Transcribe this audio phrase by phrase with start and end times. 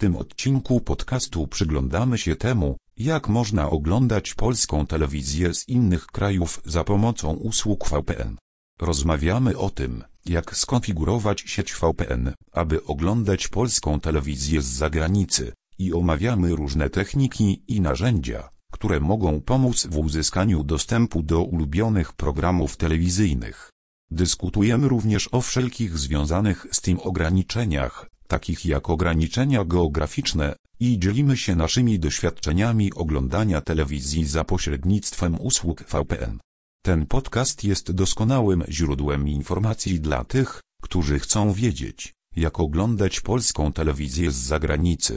[0.00, 6.84] tym odcinku podcastu przyglądamy się temu, jak można oglądać polską telewizję z innych krajów za
[6.84, 8.36] pomocą usług VPN.
[8.80, 16.56] Rozmawiamy o tym, jak skonfigurować sieć VPN, aby oglądać polską telewizję z zagranicy i omawiamy
[16.56, 23.70] różne techniki i narzędzia, które mogą pomóc w uzyskaniu dostępu do ulubionych programów telewizyjnych.
[24.10, 30.46] Dyskutujemy również o wszelkich związanych z tym ograniczeniach, takich jak ograniczenia geograficzne,
[30.80, 36.38] i dzielimy się naszymi doświadczeniami oglądania telewizji za pośrednictwem usług VPN.
[36.84, 41.98] Ten podcast jest doskonałym źródłem informacji dla tych, którzy chcą wiedzieć,
[42.36, 45.14] jak oglądać polską telewizję z zagranicy.